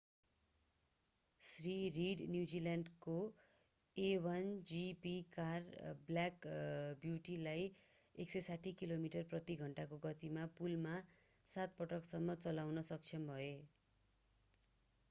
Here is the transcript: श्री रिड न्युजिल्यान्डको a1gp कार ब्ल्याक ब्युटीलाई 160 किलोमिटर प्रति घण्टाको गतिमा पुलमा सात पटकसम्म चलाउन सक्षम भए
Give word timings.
श्री 1.41 1.73
रिड 1.97 2.21
न्युजिल्यान्डको 2.29 3.17
a1gp 3.97 5.11
कार 5.35 5.67
ब्ल्याक 6.07 6.49
ब्युटीलाई 7.03 7.69
160 8.15 8.75
किलोमिटर 8.81 9.29
प्रति 9.35 9.59
घण्टाको 9.67 10.01
गतिमा 10.09 10.47
पुलमा 10.57 10.97
सात 11.45 11.79
पटकसम्म 11.79 12.41
चलाउन 12.43 12.87
सक्षम 12.91 13.33
भए 13.33 13.55